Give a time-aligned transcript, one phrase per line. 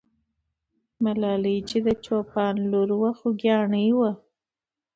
[1.03, 4.11] ملالۍ چې د چوپان لور وه، خوګیاڼۍ وه.